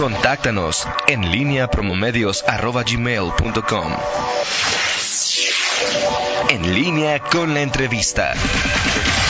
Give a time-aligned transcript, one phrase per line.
[0.00, 3.92] Contáctanos en línea promomedios.com.
[6.48, 8.32] En línea con la entrevista.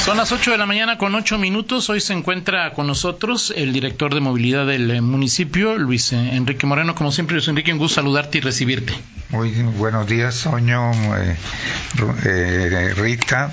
[0.04, 1.90] Son las 8 de la mañana con 8 minutos.
[1.90, 6.68] Hoy se encuentra con nosotros el director de movilidad del eh, municipio, Luis eh, Enrique
[6.68, 6.94] Moreno.
[6.94, 8.94] Como siempre, Luis Enrique, un gusto saludarte y recibirte.
[9.30, 13.50] Muy buenos días, Soño, eh, Rita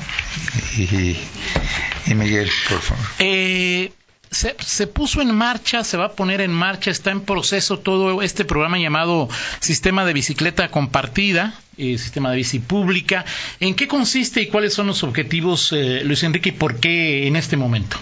[0.77, 1.18] y,
[2.05, 3.04] y, Miguel, por favor.
[3.18, 3.91] Eh,
[4.31, 8.45] se, puso en marcha, se va a poner en marcha, está en proceso todo este
[8.45, 13.25] programa llamado Sistema de Bicicleta Compartida, eh, Sistema de Bici Pública.
[13.59, 17.35] ¿En qué consiste y cuáles son los objetivos, eh, Luis Enrique, y por qué en
[17.35, 17.97] este momento?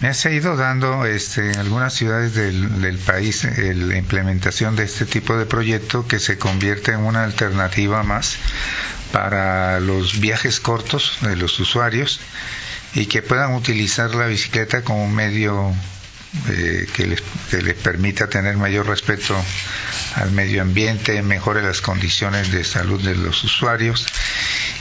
[0.00, 5.06] Me ha ido dando este, en algunas ciudades del, del país la implementación de este
[5.06, 8.36] tipo de proyecto que se convierte en una alternativa más
[9.12, 12.20] para los viajes cortos de los usuarios
[12.94, 15.74] y que puedan utilizar la bicicleta como un medio
[16.48, 19.36] eh, que, les, que, les, permita tener mayor respeto
[20.16, 24.06] al medio ambiente, mejore las condiciones de salud de los usuarios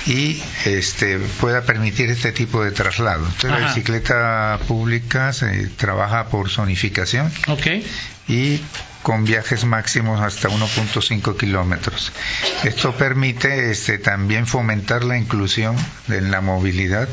[0.05, 3.25] y este, pueda permitir este tipo de traslado.
[3.25, 7.85] Entonces, la bicicleta pública se trabaja por zonificación okay.
[8.27, 8.61] y
[9.01, 12.11] con viajes máximos hasta 1.5 kilómetros.
[12.63, 15.75] Esto permite este, también fomentar la inclusión
[16.07, 17.07] en la movilidad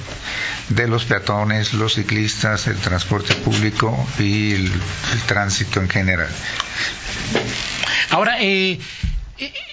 [0.69, 6.29] de los peatones, los ciclistas, el transporte público y el, el tránsito en general.
[8.11, 8.79] Ahora, eh,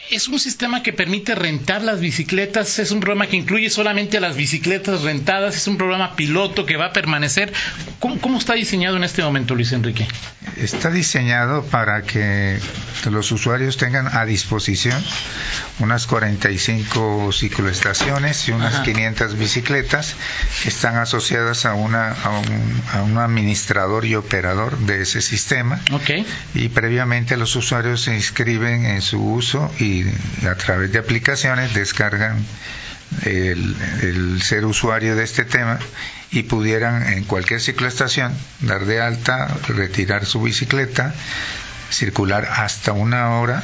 [0.10, 4.20] es un sistema que permite rentar las bicicletas, es un programa que incluye solamente a
[4.22, 7.52] las bicicletas rentadas, es un programa piloto que va a permanecer.
[8.00, 10.08] ¿Cómo, está diseñado en este momento, Luis Enrique?
[10.56, 12.58] Está diseñado para que
[13.10, 15.04] los usuarios tengan a disposición
[15.80, 20.16] unas 45 cicloestaciones y unas 500 bicicletas
[20.64, 25.82] que están asociadas a, una, a, un, administrador y operador de ese sistema.
[25.92, 26.26] Okay.
[26.54, 30.04] Y previamente los usuarios se inscriben en su uso y
[30.48, 32.46] a través de aplicaciones descargan
[33.24, 35.80] el, ser usuario de este tema
[36.32, 41.14] y pudieran en cualquier cicloestación dar de alta, retirar su bicicleta,
[41.90, 43.64] circular hasta una hora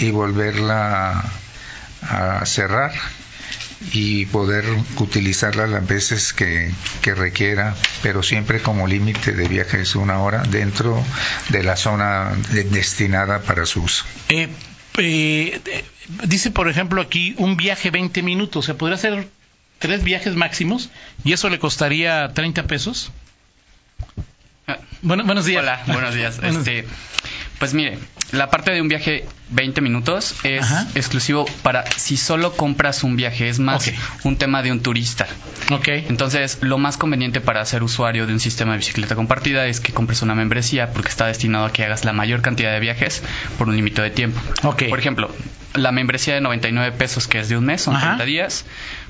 [0.00, 1.24] y, volverla
[2.02, 2.92] a, cerrar
[3.92, 4.64] y poder
[4.96, 6.72] utilizarla las veces que,
[7.04, 11.02] requiera, pero siempre como límite de viaje es una hora dentro
[11.50, 14.04] de la zona destinada para su uso.
[14.28, 14.48] Eh,
[14.98, 15.84] eh,
[16.24, 18.64] dice, por ejemplo, aquí un viaje 20 minutos.
[18.64, 19.28] ¿Se podría hacer
[19.78, 20.90] tres viajes máximos
[21.24, 23.10] y eso le costaría 30 pesos?
[24.66, 24.78] Ah.
[25.02, 25.62] Bueno, buenos días.
[25.62, 26.38] Hola, buenos días.
[26.42, 26.86] este,
[27.58, 27.98] pues mire,
[28.32, 33.48] la parte de un viaje 20 minutos es exclusivo para si solo compras un viaje,
[33.48, 33.90] es más
[34.24, 35.26] un tema de un turista.
[35.70, 36.06] Okay.
[36.08, 39.92] Entonces, lo más conveniente para ser usuario de un sistema de bicicleta compartida es que
[39.92, 43.22] compres una membresía porque está destinado a que hagas la mayor cantidad de viajes
[43.58, 44.40] por un límite de tiempo.
[44.62, 44.88] Okay.
[44.88, 45.30] Por ejemplo,
[45.74, 48.64] la membresía de 99 pesos que es de un mes, son 30 días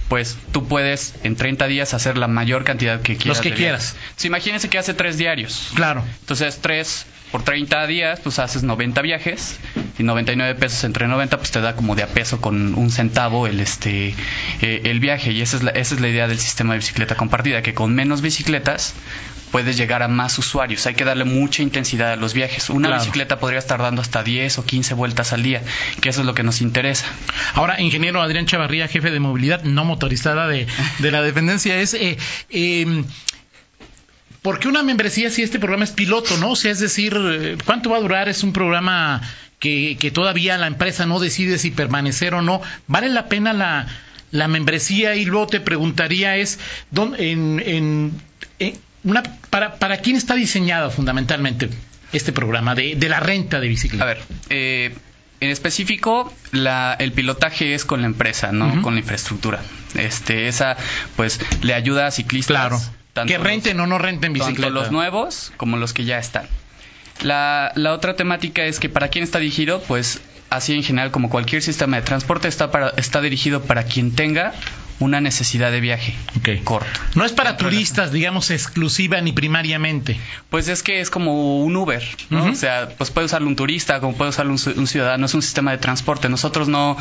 [0.08, 3.38] pues tú puedes en 30 días hacer la mayor cantidad que quieras.
[3.38, 3.96] Los que quieras.
[4.16, 5.70] Sí, imagínense que hace tres diarios.
[5.74, 6.04] Claro.
[6.20, 9.58] Entonces, tres por 30 días, pues haces 90 viajes
[9.98, 13.46] y 99 pesos entre 90, pues te da como de a peso con un centavo
[13.46, 14.14] el este
[14.62, 17.16] eh, el viaje y esa es la, esa es la idea del sistema de bicicleta
[17.16, 18.94] compartida, que con menos bicicletas
[19.56, 20.84] puedes llegar a más usuarios.
[20.84, 22.68] Hay que darle mucha intensidad a los viajes.
[22.68, 25.62] Una bicicleta podría estar dando hasta 10 o 15 vueltas al día,
[26.02, 27.06] que eso es lo que nos interesa.
[27.54, 30.66] Ahora, ingeniero Adrián Chavarría, jefe de movilidad no motorizada de,
[30.98, 31.94] de la dependencia, es...
[31.94, 32.18] Eh,
[32.50, 33.02] eh,
[34.42, 36.50] ¿Por qué una membresía si este programa es piloto, no?
[36.50, 38.28] O sea, es decir, eh, ¿cuánto va a durar?
[38.28, 39.22] Es un programa
[39.58, 42.60] que, que todavía la empresa no decide si permanecer o no.
[42.88, 43.86] ¿Vale la pena la,
[44.32, 45.14] la membresía?
[45.14, 46.58] Y luego te preguntaría es,
[46.94, 48.12] en, en,
[48.58, 51.70] en una, para, ¿para quién está diseñado fundamentalmente
[52.12, 54.04] este programa de, de la renta de bicicleta?
[54.04, 54.94] A ver, eh,
[55.40, 59.60] en específico, la, el pilotaje es con la empresa, no con la infraestructura.
[59.94, 60.76] Este, esa,
[61.16, 62.68] pues, le ayuda a ciclistas.
[62.68, 62.80] Claro
[63.24, 64.62] que renten o no renten bicicleta.
[64.62, 66.46] Tanto los nuevos como los que ya están.
[67.22, 70.20] La, la otra temática es que para quién está dirigido, pues
[70.50, 74.52] así en general como cualquier sistema de transporte está, para, está dirigido para quien tenga
[74.98, 76.58] una necesidad de viaje okay.
[76.60, 77.00] corto.
[77.14, 80.18] No es para turistas, digamos, exclusiva ni primariamente.
[80.50, 82.46] Pues es que es como un Uber, ¿no?
[82.46, 85.42] O sea, pues puede usarlo un turista, como puede usarlo un, un, ciudadano, es un
[85.42, 86.28] sistema de transporte.
[86.28, 86.96] Nosotros no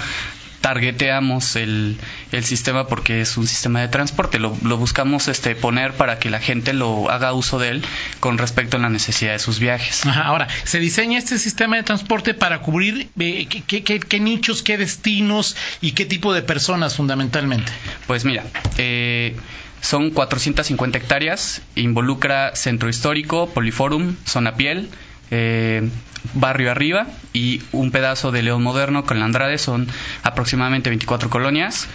[0.66, 1.96] targeteamos el,
[2.32, 4.40] el sistema porque es un sistema de transporte.
[4.40, 7.84] Lo, lo, buscamos este, poner para que la gente lo haga uso de él
[8.20, 10.08] con respecto a la necesidad de sus viajes.
[10.08, 14.64] Ajá, ahora, ¿se diseña este sistema de transporte para cubrir eh, qué, qué, qué, nichos,
[14.64, 17.72] qué destinos y qué tipo de personas fundamentalmente?
[18.08, 18.44] Pues mira,
[18.80, 19.36] eh,
[19.82, 24.90] son 450 hectáreas, involucra centro histórico, poliforum, zona piel,
[25.32, 25.90] eh,
[26.34, 29.88] barrio arriba y un pedazo de León Moderno con la Andrade son
[30.24, 31.88] aproximadamente 24 colonias.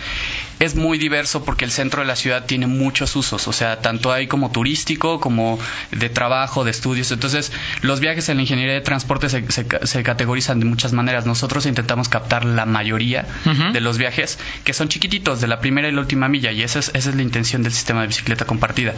[0.59, 4.13] Es muy diverso porque el centro de la ciudad tiene muchos usos, o sea, tanto
[4.13, 5.59] hay como turístico, como
[5.91, 7.11] de trabajo, de estudios.
[7.13, 7.51] Entonces,
[7.81, 11.25] los viajes en la ingeniería de transporte se, se, categorizan de muchas maneras.
[11.25, 13.27] Nosotros intentamos captar la mayoría
[13.73, 16.79] de los viajes, que son chiquititos, de la primera y la última milla, y esa
[16.79, 18.95] es, esa es la intención del sistema de bicicleta compartida.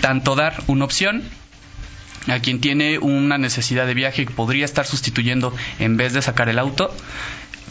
[0.00, 1.22] Tanto dar una opción
[2.28, 6.48] a quien tiene una necesidad de viaje y podría estar sustituyendo en vez de sacar
[6.48, 6.94] el auto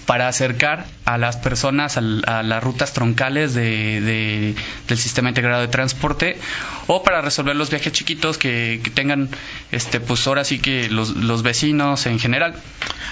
[0.06, 4.56] para acercar a las personas a, las rutas troncales de,
[4.88, 6.38] del sistema integrado de transporte
[6.88, 9.30] o para resolver los viajes chiquitos que, tengan
[9.72, 12.56] este pues ahora sí que los, los, vecinos en general.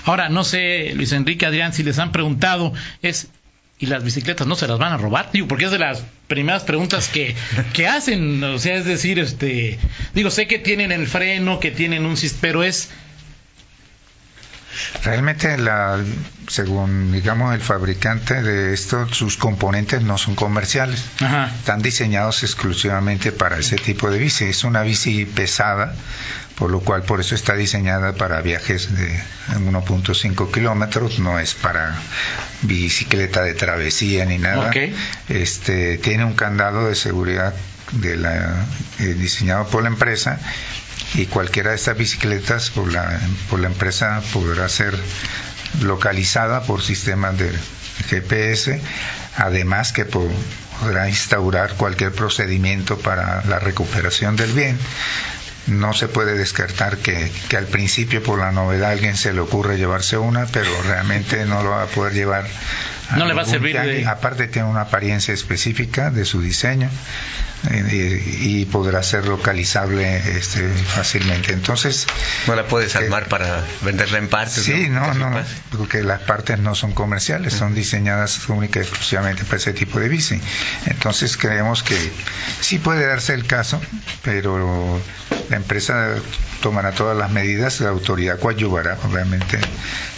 [0.05, 3.29] Ahora no sé Luis Enrique Adrián si les han preguntado es
[3.81, 6.63] y las bicicletas no se las van a robar, digo, porque es de las primeras
[6.63, 7.35] preguntas que,
[7.73, 9.79] que hacen, o sea, es decir, este,
[10.13, 12.91] digo, sé que tienen el freno, que tienen un pero es
[15.03, 15.99] Realmente, la,
[16.47, 21.03] según digamos el fabricante de esto, sus componentes no son comerciales.
[21.59, 24.45] Están diseñados exclusivamente para ese tipo de bici.
[24.45, 25.93] Es una bici pesada,
[26.55, 29.19] por lo cual por eso está diseñada para viajes de
[29.55, 31.95] 1.5 kilómetros, no es para
[32.61, 34.71] bicicleta de travesía ni nada.
[35.29, 37.53] Este tiene un candado de seguridad
[37.93, 38.65] de la,
[38.99, 40.39] eh, diseñado por la empresa
[41.15, 43.19] y cualquiera de estas bicicletas por la,
[43.49, 44.97] por la empresa podrá ser
[45.81, 47.51] localizada por sistemas de
[48.09, 48.81] GPS,
[49.37, 54.77] además que podrá instaurar cualquier procedimiento para la recuperación del bien.
[55.67, 59.41] No se puede descartar que, que al principio por la novedad a alguien se le
[59.41, 62.45] ocurre llevarse una, pero realmente no lo va a poder llevar
[63.17, 63.77] no le va a servir
[64.07, 66.89] aparte tiene una apariencia específica de su diseño
[67.69, 71.53] eh, y, podrá ser localizable este, fácilmente.
[71.53, 72.07] Entonces
[72.47, 75.31] no la puedes armar para venderla en partes sí no no,
[75.71, 80.09] porque las partes no son comerciales son diseñadas única y exclusivamente para ese tipo de
[80.09, 80.41] bici.
[80.87, 81.97] Entonces creemos que
[82.61, 83.79] sí puede darse el caso
[84.23, 84.99] pero
[85.51, 86.15] la empresa
[86.61, 89.59] tomará todas las medidas la autoridad coadyuvará obviamente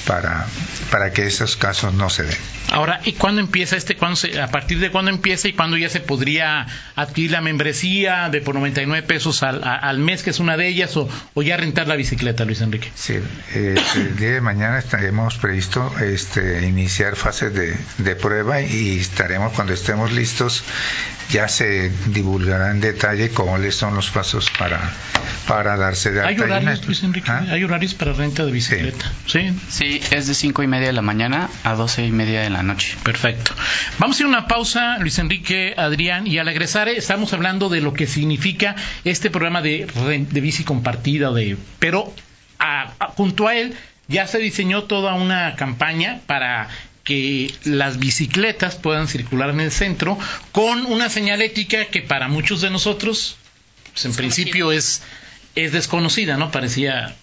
[0.06, 0.46] para
[0.92, 2.38] para que esos casos no se den
[2.74, 3.96] Ahora, ¿y cuándo empieza este?
[3.96, 6.66] Cuándo se, ¿A partir de cuándo empieza y cuándo ya se podría
[6.96, 10.98] adquirir la membresía de por 99 pesos al, al mes, que es una de ellas,
[10.98, 12.92] o, o, ya rentar la bicicleta, Luis Enrique?
[12.96, 13.20] Sí,
[13.54, 19.54] eh, el día de mañana estaremos previsto este, iniciar fases de, de prueba y estaremos,
[19.54, 20.64] cuando estemos listos,
[21.30, 24.80] ya se divulgará en detalle cómo les son los pasos para,
[25.48, 26.30] para darse de alta.
[26.30, 27.30] ¿Hay horarios, Luis Enrique?
[27.30, 27.46] ¿Ah?
[27.50, 29.12] ¿Hay horarios para renta de bicicleta?
[29.26, 29.54] Sí.
[29.70, 30.02] sí.
[30.12, 32.98] es de cinco y media de la mañana a doce y media de la noche.
[33.04, 33.54] Perfecto.
[34.00, 37.70] Vamos a ir a una pausa, Luis Enrique, Adrián, y al regresar eh, estamos hablando
[37.70, 42.14] de lo que significa este programa de, de bici compartida, de, pero
[43.16, 43.76] junto a él
[44.08, 46.70] ya se diseñó toda una campaña para
[47.04, 50.18] que las bicicletas puedan circular en el centro
[50.52, 53.38] con una señalética que para muchos de nosotros,
[53.94, 55.02] pues en principio es,
[55.56, 56.52] es desconocida, ¿no?
[56.52, 57.16] Parecía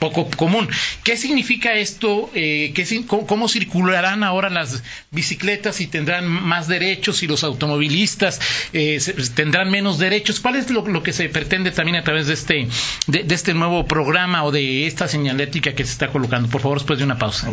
[0.00, 0.68] poco común.
[1.04, 2.30] ¿Qué significa esto?
[2.34, 2.72] Eh,
[3.06, 8.40] cómo, circularán ahora las bicicletas y tendrán más derechos y los automovilistas
[8.72, 8.98] eh,
[9.34, 10.40] tendrán menos derechos?
[10.40, 12.66] ¿Cuál es lo, que se pretende también a través de este,
[13.06, 16.48] de, este nuevo programa o de esta señalética que se está colocando?
[16.48, 17.52] Por favor, después de una pausa.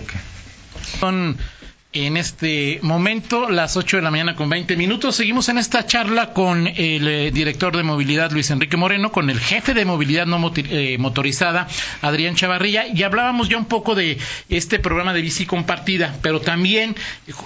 [0.99, 1.37] Son
[2.05, 5.15] en este momento, las 8 de la mañana con 20 minutos.
[5.15, 9.39] Seguimos en esta charla con el eh, director de movilidad Luis Enrique Moreno, con el
[9.39, 11.67] jefe de movilidad no eh, motorizada
[12.01, 14.17] Adrián Chavarrilla, y hablábamos ya un poco de
[14.49, 16.95] este programa de bici compartida, pero también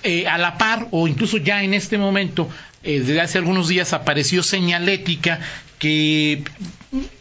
[0.04, 2.50] eh, a la par o incluso ya en este momento,
[2.84, 5.40] desde hace algunos días apareció señalética
[5.78, 6.44] que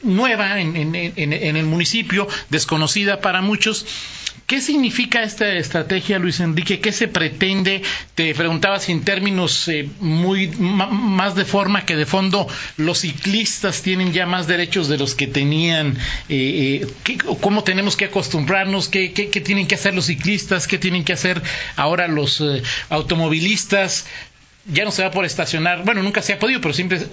[0.03, 3.85] nueva en, en el municipio, desconocida para muchos
[4.51, 6.81] ¿Qué significa esta estrategia, Luis Enrique?
[6.81, 7.83] ¿Qué se pretende?
[8.17, 13.83] Te preguntaba si en términos eh, muy más de forma que de fondo los ciclistas
[13.83, 15.97] tienen ya más derechos de los que tenían.
[16.29, 18.89] Eh, eh ¿Cómo tenemos que acostumbrarnos?
[18.89, 20.67] ¿Qué, ¿Qué, tienen que hacer los ciclistas?
[20.67, 21.41] ¿Qué tienen que hacer
[21.77, 22.43] ahora los
[22.89, 24.07] automovilistas?
[24.67, 25.85] Ya no se va por estacionar.
[25.85, 27.07] Bueno, nunca se ha podido, pero siempre.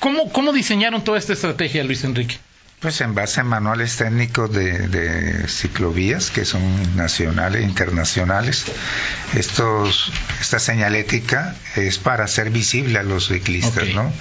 [0.00, 2.38] ¿Cómo diseñaron toda esta estrategia, Luis Enrique?
[2.82, 8.64] Pues en base a manuales técnicos de, ciclovías que son nacionales e internacionales.
[9.34, 14.12] Estos, esta señalética es para ser visible a los ciclistas, ¿no?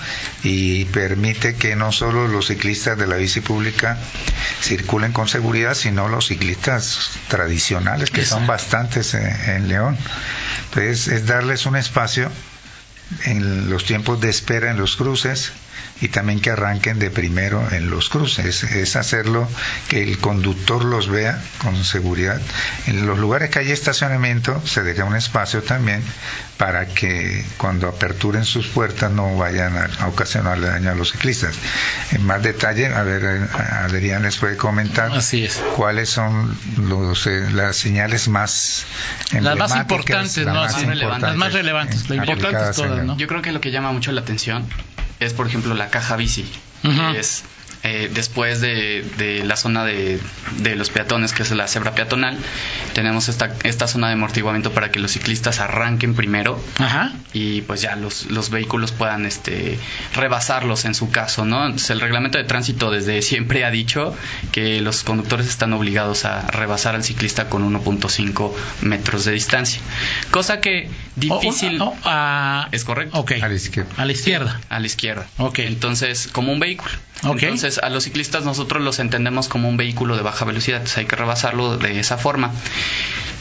[0.44, 3.98] Y permite que no solo los ciclistas de la bici pública
[4.62, 9.98] circulen con seguridad, sino los ciclistas tradicionales, que son bastantes en, en León.
[10.66, 12.32] Entonces, es darles un espacio
[13.26, 15.52] en los tiempos de espera en los cruces
[16.02, 18.64] y también que arranquen de primero en los cruces.
[18.64, 19.48] Es hacerlo
[19.88, 22.42] que el conductor los vea con seguridad.
[22.88, 26.04] En los lugares que hay estacionamiento se deja un espacio también
[26.58, 31.56] para que cuando aperturen sus puertas no vayan a, ocasionarle daño a los ciclistas.
[32.12, 33.50] En más detalle, a ver,
[33.84, 35.62] Adrián les puede comentar Así es.
[35.76, 36.56] cuáles son
[36.88, 38.86] los, eh, las señales más
[39.32, 40.62] las más importantes, las, ¿no?
[40.62, 43.18] más Sí, importantes las más relevantes, lo importante es todas.
[43.18, 44.68] Yo creo que lo que llama mucho la atención
[45.22, 46.46] es, por ejemplo, la caja bici.
[46.82, 47.44] Que es
[47.84, 50.20] eh, después de, de la zona de,
[50.58, 52.38] de los peatones, que es la cebra peatonal,
[52.94, 57.14] tenemos esta, esta zona de amortiguamiento para que los ciclistas arranquen primero Ajá.
[57.34, 59.80] y pues ya los, los vehículos puedan este
[60.16, 61.66] rebasarlos en su caso, ¿no?
[61.66, 64.16] Entonces el reglamento de tránsito desde siempre ha dicho
[64.52, 69.82] que los conductores están obligados a rebasar al ciclista con 1.5 metros de distancia.
[70.30, 71.82] Cosa que difícil
[72.72, 73.18] es correcto.
[73.42, 73.92] A la izquierda.
[73.98, 74.62] A la izquierda.
[74.70, 75.28] A la izquierda.
[75.38, 75.60] Ok.
[75.60, 76.92] Entonces, como un vehículo.
[77.24, 77.44] Ok.
[77.44, 81.06] Entonces, a los ciclistas nosotros los entendemos como un vehículo de baja velocidad, entonces hay
[81.06, 82.52] que rebasarlo de esa forma.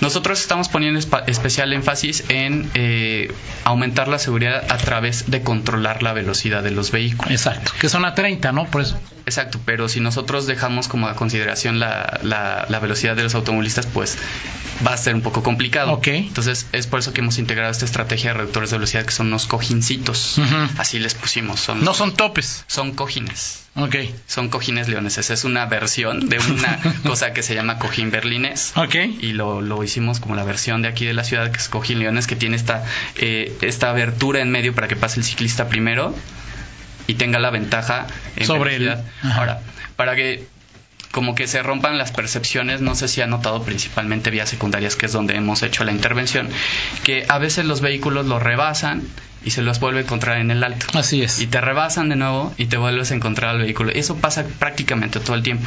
[0.00, 3.33] Nosotros estamos poniendo especial énfasis en eh,
[3.64, 7.30] aumentar la seguridad a través de controlar la velocidad de los vehículos.
[7.33, 7.73] Exacto.
[7.80, 8.66] Que son a 30, ¿no?
[8.66, 8.99] Por eso.
[9.26, 13.87] Exacto, pero si nosotros dejamos como a consideración la, la- la velocidad de los automovilistas,
[13.87, 14.16] pues
[14.85, 15.92] va a ser un poco complicado.
[15.92, 16.09] Ok.
[16.09, 19.26] Entonces es por eso que hemos integrado esta estrategia de reductores de velocidad que son
[19.28, 20.40] unos cojincitos.
[20.78, 21.61] Así les pusimos.
[21.61, 22.64] Son, No son topes.
[22.66, 23.64] son cojines.
[23.76, 23.95] Ok.
[24.26, 25.30] Son cojines leoneses.
[25.30, 28.73] Es una versión de una cosa que se llama cojín berlinés.
[28.76, 28.95] Ok.
[29.21, 31.99] Y lo, lo hicimos como la versión de aquí de la ciudad, que es cojín
[31.99, 32.85] leones, que tiene esta,
[33.16, 36.14] eh, esta abertura en medio para que pase el ciclista primero
[37.06, 38.06] y tenga la ventaja
[38.37, 39.04] en Sobre el- velocidad.
[39.35, 39.61] Ahora,
[39.97, 40.47] para que
[41.11, 45.07] como que se rompan las percepciones, no sé si ha notado principalmente vías secundarias, que
[45.07, 46.49] es donde hemos hecho la intervención,
[47.05, 49.02] que a veces los vehículos los rebasan
[49.43, 51.40] y se los vuelve a encontrar en el alto Así es.
[51.40, 53.90] y te rebasan de nuevo y te vuelves a encontrar al vehículo.
[53.90, 55.67] Eso pasa prácticamente todo el tiempo.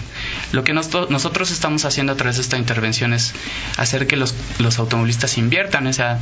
[0.52, 3.34] Lo que nosotros estamos haciendo a través de esta intervención es
[3.78, 6.20] hacer que los, los automovilistas inviertan esa,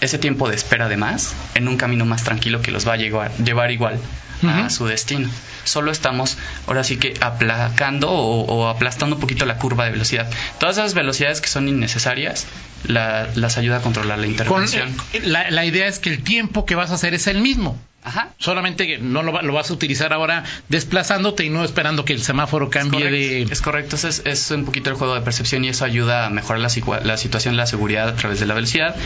[0.00, 2.96] ese tiempo de espera de más en un camino más tranquilo que los va a
[2.96, 3.98] llevar, llevar igual
[4.42, 5.28] a su destino.
[5.64, 6.38] Solo estamos
[6.68, 10.30] ahora sí que aplacando o, o aplastando un poquito la curva de velocidad.
[10.60, 12.46] Todas esas velocidades que son innecesarias
[12.86, 14.94] la- las ayuda a controlar la Con- intervención.
[15.12, 17.78] eh, la, la idea es que el tiempo que vas a hacer es el mismo.
[18.04, 18.30] Ajá.
[18.38, 22.22] Solamente que no lo, lo vas a utilizar ahora desplazándote y no esperando que el
[22.22, 23.42] semáforo cambie correcto, de...
[23.52, 26.60] Es correcto, es, es un poquito el juego de percepción y eso ayuda a mejorar
[26.60, 26.70] la,
[27.04, 28.96] la situación la seguridad a través de la velocidad.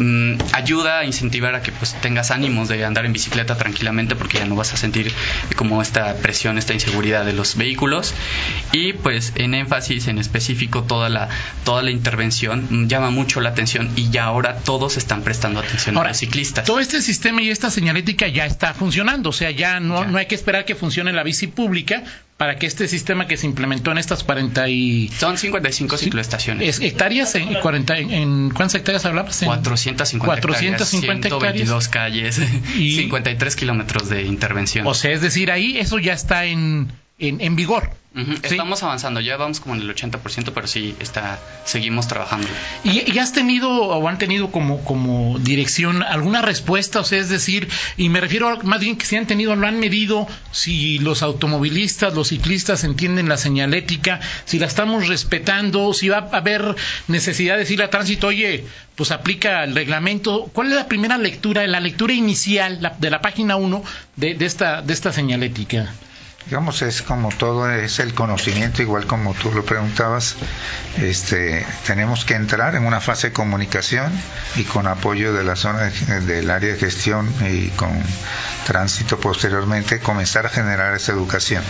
[0.00, 4.38] Mm, ayuda a incentivar a que pues tengas ánimos de andar en bicicleta tranquilamente porque
[4.38, 5.12] ya no vas a sentir
[5.56, 8.14] como esta presión, esta inseguridad de los vehículos.
[8.72, 11.28] Y pues en énfasis, en específico, toda la,
[11.64, 15.96] toda la intervención mm, llama mucho la atención y ya ahora todos están prestando atención
[15.96, 16.64] a Ahora, los ciclistas.
[16.64, 20.08] todo este sistema y esta señalética ya está funcionando, o sea, ya no, Ya.
[20.08, 22.02] no hay que esperar que funcione la bici pública
[22.36, 25.08] para que este sistema que se implementó en estas 40 y...
[25.08, 26.68] Son 55 cicloestaciones.
[26.68, 29.42] Es hectáreas en 40 en, en- ¿cuántas hectáreas hablabas?
[29.42, 32.40] En 450 450 hectáreas, 122 calles,
[32.76, 34.86] Y- 53 kilómetros de intervención.
[34.86, 37.90] O sea, es decir, ahí eso ya está en, en, en vigor.
[38.42, 42.48] Estamos avanzando, ya vamos como en el 80%, pero sí está, seguimos trabajando.
[42.82, 46.98] ¿Y, y has tenido o han tenido como, como dirección alguna respuesta?
[46.98, 49.68] O sea, es decir, y me refiero a- más bien que si han tenido, lo
[49.68, 56.08] han medido, si los automovilistas, los ciclistas entienden la señalética, si la estamos respetando, si
[56.08, 56.74] va a haber
[57.06, 58.64] necesidad de decirle a tránsito, oye,
[58.96, 60.50] pues aplica el reglamento.
[60.52, 63.84] ¿Cuál es la primera lectura, la lectura inicial la- de la página 1
[64.16, 65.92] de, de, esta, de esta señalética?
[66.48, 70.34] Digamos es como todo es el conocimiento igual como tú lo preguntabas
[70.96, 74.10] este tenemos que entrar en una fase de comunicación
[74.56, 77.90] y con apoyo de la zona de- del área de gestión y con
[78.66, 81.62] tránsito posteriormente comenzar a generar esa educación.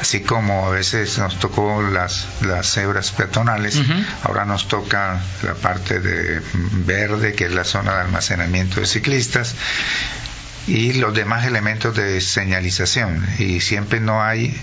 [0.00, 3.80] Así como a veces nos tocó las las cebras peatonales
[4.22, 6.40] ahora nos toca la parte de
[6.86, 9.54] verde que es la zona de almacenamiento de ciclistas
[10.66, 14.54] y los demás elementos de señalización y siempre no hay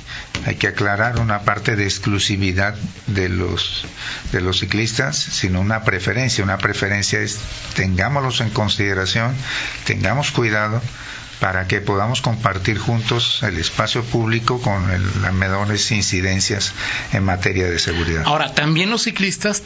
[0.46, 2.76] hay que aclarar una parte de exclusividad
[3.08, 3.86] de los
[4.32, 7.40] de los ciclistas sino una preferencia una preferencia es
[7.76, 9.36] tengámoslos en consideración
[9.86, 10.82] tengamos cuidado
[11.42, 16.74] para que podamos compartir juntos el espacio público con el- las menores incidencias
[17.14, 18.24] en materia de seguridad.
[18.26, 19.64] Ahora, también los ciclistas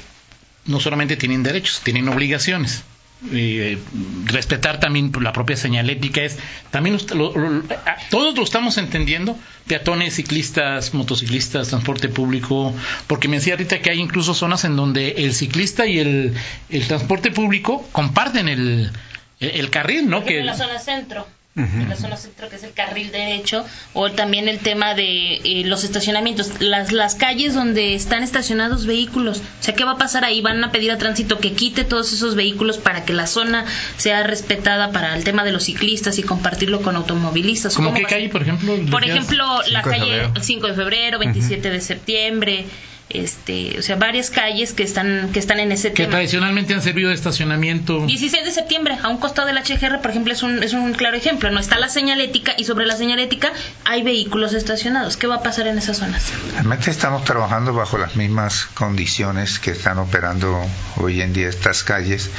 [0.65, 2.83] no solamente tienen derechos, tienen obligaciones.
[3.31, 3.77] Eh,
[4.25, 6.37] respetar también la propia señalética es
[6.71, 7.63] también lo- lo-
[8.09, 12.75] todos lo estamos entendiendo peatones ciclistas motociclistas transporte público
[13.07, 16.33] porque me decía ahorita que hay incluso zonas en donde el ciclista y el,
[16.69, 18.91] el transporte público comparten el,
[19.39, 21.25] el, el carril no que en la zona centro.
[21.55, 25.63] En la zona centro, que es el carril derecho, o también el tema de eh,
[25.65, 29.39] los estacionamientos, las, las calles donde están estacionados vehículos.
[29.39, 30.41] O sea, ¿qué va a pasar ahí?
[30.41, 33.65] Van a pedir a tránsito que quite todos esos vehículos para que la zona
[33.97, 37.75] sea respetada para el tema de los ciclistas y compartirlo con automovilistas.
[37.75, 38.75] ¿Cómo ¿Cómo qué calle, por ejemplo?
[38.89, 40.33] Por ejemplo, la 5 de calle febrero.
[40.41, 42.65] 5 de febrero, 27 de septiembre,
[43.09, 46.11] este, o sea, varias calles que están que están en ese Que tema.
[46.11, 48.05] tradicionalmente han servido de estacionamiento.
[48.05, 51.15] 16 de septiembre, a un costado del HGR, por ejemplo, es un, es un claro
[51.17, 51.51] ejemplo.
[51.51, 53.51] No está la señalética y sobre la señalética
[53.85, 55.17] hay vehículos estacionados.
[55.17, 56.31] ¿Qué va a pasar en esas zonas?
[56.53, 60.59] Realmente estamos trabajando bajo las mismas condiciones que están operando
[60.97, 62.29] hoy en día estas calles,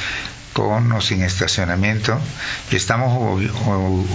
[0.55, 2.17] con o sin estacionamiento,
[2.71, 3.11] y estamos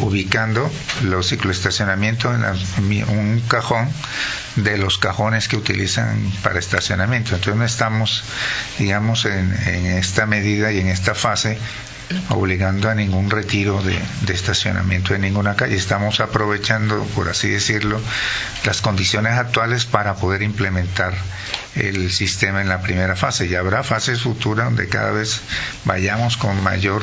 [0.01, 0.71] ubicando
[1.03, 3.91] los cicloestacionamientos en la- un cajón
[4.57, 7.35] de los cajones que utilizan para estacionamiento.
[7.35, 8.25] Entonces no estamos,
[8.79, 11.59] digamos, en, en esta medida y en esta fase
[12.31, 15.77] obligando a ningún retiro de, de estacionamiento en ninguna calle.
[15.77, 18.01] Estamos aprovechando, por así decirlo,
[18.65, 21.15] las condiciones actuales para poder implementar
[21.77, 23.47] el sistema en la primera fase.
[23.47, 25.41] Y habrá fases futuras donde cada vez
[25.85, 27.03] vayamos con mayor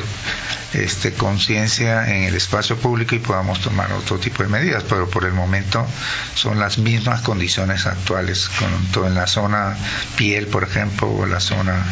[0.74, 5.24] este, conciencia en el espacio público y podamos tomar otro tipo de medidas, pero por
[5.24, 5.86] el momento
[6.34, 9.76] son las mismas condiciones actuales, con todo en la zona
[10.16, 11.84] piel, por ejemplo, o la zona,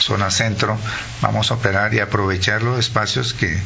[0.00, 0.78] zona centro,
[1.20, 3.56] vamos a operar y aprovechar los espacios que,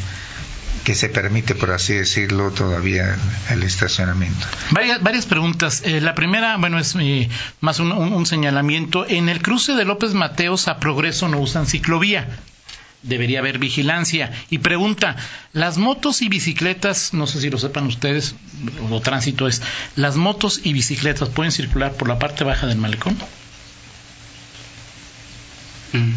[0.89, 3.15] que se permite, por así decirlo, todavía
[3.51, 4.47] el, estacionamiento.
[4.71, 5.83] Varias, varias preguntas.
[5.85, 7.29] Eh, la primera, bueno, es eh,
[7.61, 9.05] más un, un- un señalamiento.
[9.07, 12.27] En el cruce de López Mateos a Progreso no usan ciclovía.
[13.03, 14.33] Debería haber vigilancia.
[14.49, 15.17] Y pregunta,
[15.53, 18.35] las motos y bicicletas, no sé si lo sepan ustedes,
[18.91, 19.61] o tránsito es,
[19.95, 23.15] ¿las motos y bicicletas pueden circular por la parte baja del malecón?
[25.93, 26.13] Mm.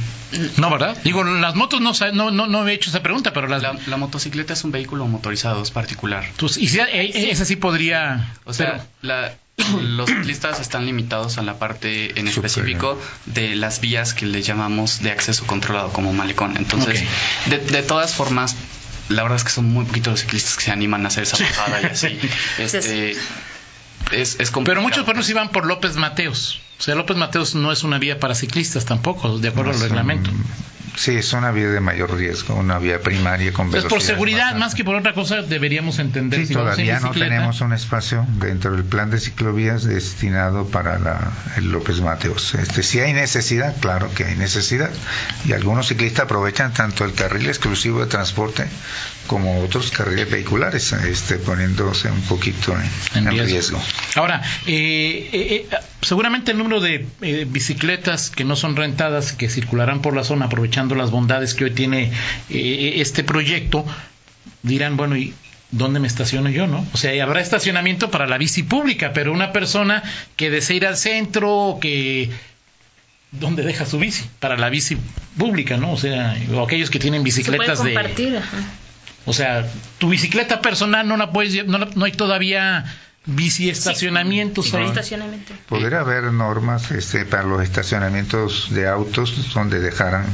[0.57, 0.97] No, ¿verdad?
[1.03, 3.61] Digo, las motos no, no, no, no he hecho esa pregunta, pero las...
[3.61, 6.25] La, la motocicleta es un vehículo motorizado, es particular.
[6.37, 8.33] tus- y si- eh, esa sí podría...
[8.45, 9.33] O sea, pero- la-
[9.81, 15.01] los ciclistas están limitados a la parte en específico de las vías que le llamamos
[15.03, 16.55] de acceso controlado como malecón.
[16.57, 17.03] Entonces,
[17.47, 18.55] de, de todas formas,
[19.09, 21.37] la verdad es que son muy poquitos los ciclistas que se animan a hacer esa
[21.43, 22.19] bajada y así.
[22.57, 23.15] Este,
[24.11, 24.63] es, es complicado.
[24.63, 26.61] Pero muchos pueblos iban por López Mateos.
[26.79, 29.83] O sea, López Mateos no es una vía para ciclistas tampoco, de acuerdo No, al
[29.83, 30.31] un- reglamento.
[30.93, 34.75] Sí, es una vía de mayor riesgo, una vía primaria con Entonces, por seguridad, más
[34.75, 38.83] que por otra cosa, deberíamos entender Sí, si todavía no tenemos un espacio dentro del
[38.83, 42.55] plan de ciclovías destinado para la, el López Mateos.
[42.55, 44.89] Este, si hay necesidad, claro que hay necesidad.
[45.47, 48.65] Y algunos ciclistas aprovechan tanto el carril exclusivo de transporte
[49.27, 52.81] como otros carriles vehiculares, este, poniéndose un poquito en,
[53.21, 53.45] En en riesgo.
[53.45, 53.81] riesgo.
[54.15, 59.49] Ahora, eh, eh, eh, seguramente el número de eh, bicicletas que no son rentadas, que
[59.49, 62.11] circularán por la zona aprovechando las bondades que hoy tiene
[62.49, 63.85] eh, este proyecto,
[64.63, 65.33] dirán, bueno, ¿y
[65.71, 66.85] dónde me estaciono yo, no?
[66.93, 70.03] O sea, habrá estacionamiento para la bici pública, pero una persona
[70.35, 72.29] que desea ir al centro, que
[73.31, 74.25] ¿dónde deja su bici?
[74.39, 74.97] Para la bici
[75.37, 75.93] pública, ¿no?
[75.93, 77.37] O sea, o aquellos que tienen Se puede
[77.69, 77.93] bicicletas de
[79.25, 79.65] o sea,
[79.99, 82.83] tu bicicleta personal no la puedes no, la- no hay todavía
[83.25, 84.85] bici estacionamientos Sí, ahí.
[84.85, 85.53] estacionamiento.
[85.69, 90.25] Podría haber normas este, para los estacionamientos de autos donde dejaran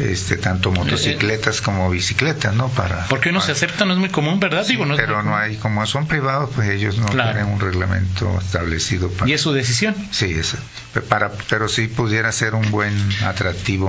[0.00, 2.68] este, tanto motocicletas como bicicletas, ¿no?
[2.68, 4.66] Para, Porque no se para- acepta, no es muy común, ¿verdad?
[4.66, 7.32] Digo, no es pero no hay, como son privados, pues ellos no Claro.
[7.34, 9.30] tienen un reglamento establecido para.
[9.30, 9.94] Y es su decisión.
[10.10, 10.56] Sí, es,
[11.08, 12.92] para, pero sí pudiera ser un buen
[13.24, 13.88] atractivo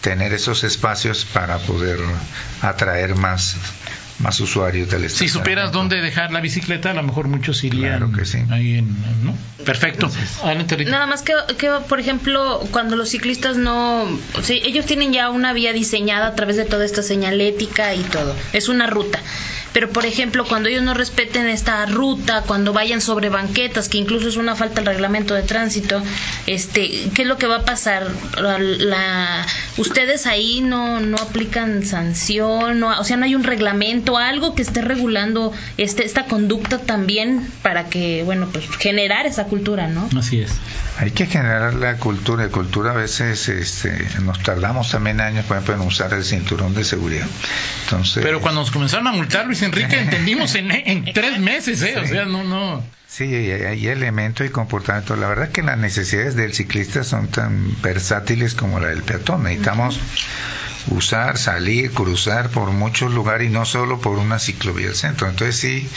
[0.00, 1.98] tener esos espacios para poder
[2.62, 3.56] atraer más,
[4.20, 5.78] más usuarios del Si supieras estacionamiento.
[5.78, 8.38] dónde dejar la bicicleta, a lo mejor muchos irían Claro que sí.
[8.50, 8.88] ahí en,
[9.24, 9.34] ¿no?
[9.64, 10.10] Perfecto.
[10.86, 14.04] Nada más que, que, por ejemplo, cuando los ciclistas no...
[14.04, 18.00] o sea, ellos tienen ya una vía diseñada a través de toda esta señalética y
[18.02, 18.34] todo.
[18.54, 19.20] Es una ruta.
[19.72, 24.28] Pero, por ejemplo, cuando ellos no respeten esta ruta, cuando vayan sobre banquetas, que incluso
[24.28, 26.02] es una falta al reglamento de tránsito,
[26.48, 28.08] este, ¿qué es lo que va a pasar?
[28.40, 32.80] La, la- ¿Ustedes ahí no, no aplican sanción?
[32.80, 37.46] No, o sea, ¿no hay un reglamento, algo que esté regulando este, esta conducta también
[37.62, 40.08] para que, bueno, pues generar esa cultura, ¿no?
[40.16, 40.52] Así es.
[40.98, 42.44] Hay que generar la cultura.
[42.44, 46.74] La cultura a veces este, nos tardamos también años, por ejemplo, en usar el cinturón
[46.74, 47.26] de seguridad.
[47.84, 51.96] Entonces, Pero cuando nos comenzaron a multar, Luis Enrique, entendimos en, en tres meses, ¿eh?
[51.98, 52.82] O sea, no, no.
[53.10, 55.18] Sí, hay, hay elementos y comportamientos.
[55.18, 59.42] La verdad es que las necesidades del ciclista son tan versátiles como la del peatón.
[59.42, 59.98] Necesitamos
[60.88, 65.28] usar, salir, cruzar por muchos lugares y no solo por una ciclovía del centro.
[65.28, 65.88] Entonces sí,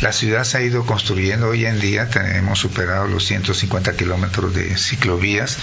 [0.00, 4.76] la ciudad se ha ido construyendo hoy en día, tenemos superado los 150 kilómetros de
[4.76, 5.58] ciclovías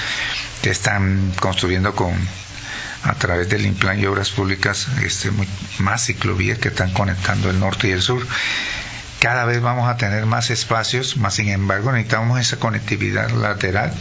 [0.62, 2.14] que están construyendo con
[3.04, 5.32] a través del Implan y Obras Públicas este,
[5.80, 8.26] más ciclovías que están conectando el norte y el sur.
[9.20, 13.94] Cada vez vamos a tener más espacios, más sin embargo necesitamos esa conectividad lateral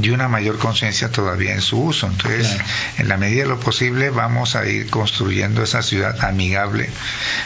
[0.00, 2.06] y una mayor conciencia todavía en su uso.
[2.06, 2.56] Entonces,
[2.98, 6.88] en la medida de lo posible, vamos a ir construyendo esa ciudad amigable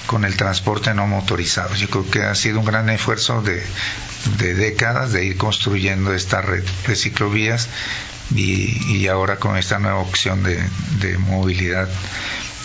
[0.06, 1.74] con el transporte no motorizado.
[1.74, 3.62] Yo creo que ha sido un gran esfuerzo de,
[4.54, 7.68] décadas de ir construyendo esta red de ciclovías
[8.34, 10.62] y, ahora con esta nueva opción de,
[11.00, 11.88] de movilidad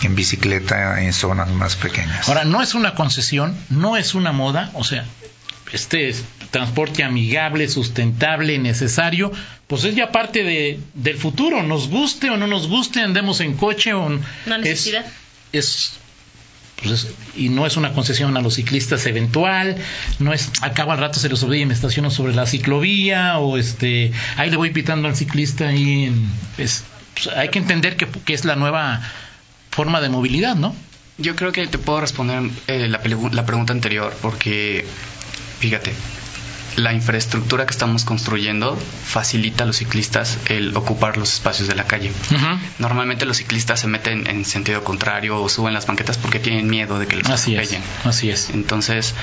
[0.03, 2.27] en bicicleta en zonas más pequeñas.
[2.29, 5.05] Ahora, no es una concesión, no es una moda, o sea,
[5.73, 6.13] este
[6.51, 9.31] transporte amigable, sustentable, necesario,
[9.67, 13.55] pues es ya parte de, del futuro, nos guste o no nos guste, andemos en
[13.55, 15.05] coche o una necesidad.
[15.51, 15.93] Es,
[16.81, 19.77] pues y no es una concesión a los ciclistas eventual,
[20.19, 23.57] no es acaba al rato se les olvida y me estaciono sobre la ciclovía o
[23.57, 26.11] este ahí le voy pitando al ciclista y
[26.55, 26.83] pues,
[27.35, 29.01] hay que entender que, que, es la nueva
[29.71, 30.75] forma de movilidad, ¿no?
[31.17, 33.01] Yo creo que te puedo responder eh, la,
[33.33, 34.85] la pregunta anterior porque
[35.59, 35.93] fíjate,
[36.75, 41.85] la infraestructura que estamos construyendo facilita a los ciclistas el ocupar los espacios de la
[41.85, 42.11] calle.
[42.79, 46.99] Normalmente los ciclistas se meten en sentido contrario o suben las banquetas porque tienen miedo
[46.99, 47.83] de que les así atropellen.
[48.05, 48.49] así es.
[48.51, 49.15] Entonces,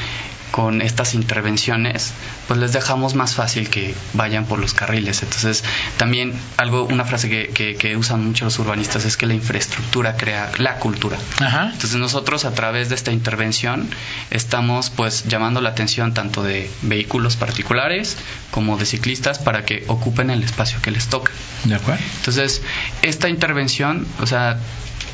[0.51, 2.13] con estas intervenciones,
[2.49, 5.23] pues les dejamos más fácil que vayan por los carriles.
[5.23, 5.63] Entonces,
[5.99, 10.51] también algo, una frase que, que, usan mucho los urbanistas es que la infraestructura crea
[10.59, 11.19] la cultura.
[11.41, 13.89] Entonces, nosotros a través de esta intervención
[14.31, 18.17] estamos pues llamando la atención tanto de vehículos particulares
[18.51, 21.33] como de ciclistas para que ocupen el espacio que les toca.
[21.65, 22.03] De acuerdo.
[22.19, 22.63] Entonces,
[23.03, 24.59] esta intervención, o sea,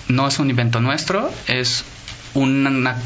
[0.09, 1.85] no es un invento nuestro, es
[2.35, 2.97] una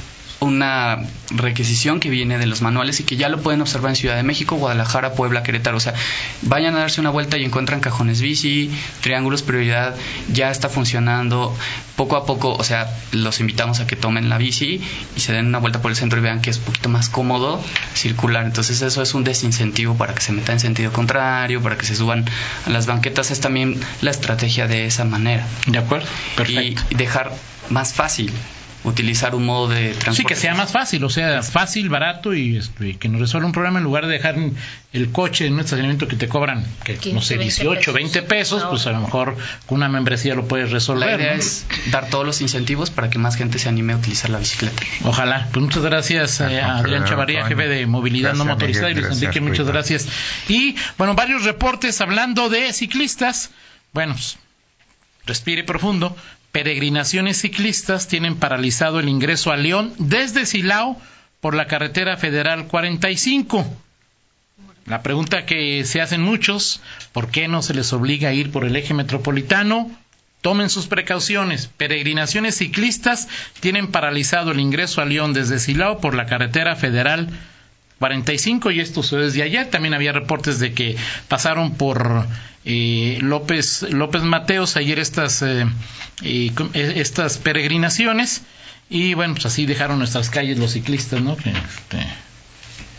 [0.40, 0.98] una
[1.30, 4.22] requisición que viene de los manuales y que ya lo pueden observar en Ciudad de
[4.22, 5.78] México, Guadalajara, Puebla, Querétaro.
[5.78, 5.94] O sea,
[6.42, 8.70] vayan a darse una vuelta y encuentran cajones bici,
[9.00, 9.94] triángulos prioridad,
[10.32, 11.56] ya está funcionando.
[11.96, 14.82] Poco a poco, o sea, los invitamos a que tomen la bici
[15.16, 17.08] y se den una vuelta por el centro y vean que es un poquito más
[17.08, 17.62] cómodo
[17.94, 18.44] circular.
[18.44, 21.96] Entonces eso es un desincentivo para que se metan en sentido contrario, para que se
[21.96, 22.26] suban
[22.66, 23.30] a las banquetas.
[23.30, 25.46] Es también la estrategia de esa manera.
[25.66, 26.06] De acuerdo.
[26.36, 26.82] Perfecto.
[26.90, 27.32] Y dejar
[27.70, 28.30] más fácil
[28.84, 30.16] utilizar un modo de transporte.
[30.16, 33.52] Sí, que sea más fácil, o sea, fácil, barato y, este, que nos resuelva un
[33.52, 34.36] problema en lugar de dejar
[34.92, 38.86] el coche en un estacionamiento que te cobran, que no sé, 18, 20 pesos, pues
[38.86, 39.36] a lo mejor
[39.66, 41.18] con una membresía lo puedes resolver.
[41.18, 44.30] La idea es dar todos los incentivos para que más gente se anime a utilizar
[44.30, 44.82] la bicicleta.
[45.04, 45.48] Ojalá.
[45.52, 49.40] Pues muchas gracias eh, a Adrián Chavarría, jefe de movilidad no motorizada, y Luis Enrique,
[49.40, 50.08] muchas gracias.
[50.48, 53.50] Y bueno, varios reportes hablando de ciclistas.
[53.92, 54.38] Bueno, pues,
[55.26, 56.16] respire profundo
[56.56, 60.96] peregrinaciones ciclistas tienen paralizado el ingreso a León desde Silao
[61.42, 63.66] por la carretera federal 45.
[64.86, 66.80] La pregunta que se hacen muchos,
[67.12, 69.90] ¿por qué no se les obliga a ir por el eje metropolitano?
[70.40, 71.66] Tomen sus precauciones.
[71.66, 73.28] Peregrinaciones ciclistas
[73.60, 77.55] tienen paralizado el ingreso a León desde Silao por la carretera federal 45
[78.70, 79.70] y esto se desde ayer.
[79.70, 80.96] También había reportes de que
[81.28, 82.26] pasaron por
[82.64, 85.66] eh, López, López Mateos ayer estas, eh,
[86.22, 88.42] eh, estas peregrinaciones
[88.88, 91.32] y bueno, pues así dejaron nuestras calles los ciclistas, ¿no?
[91.32, 92.06] Este,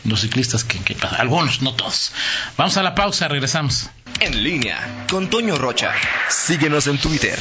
[0.03, 2.11] los ciclistas que, que algunos, no todos.
[2.57, 3.89] Vamos a la pausa, regresamos.
[4.19, 5.91] En línea con Toño Rocha.
[6.29, 7.37] Síguenos en Twitter,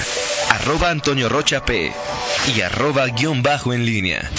[0.50, 1.92] arroba Antonio Rocha P
[2.54, 4.30] y arroba guion bajo en línea.